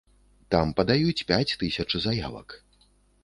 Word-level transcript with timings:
Там 0.55 0.71
падаюць 0.79 1.25
пяць 1.31 1.55
тысяч 1.63 1.87
заявак. 2.07 2.59